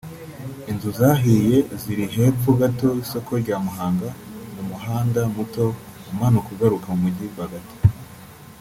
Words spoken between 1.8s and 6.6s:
ziri hepfo gato y’isoko rya Muhanga mu muhanda muto umanuka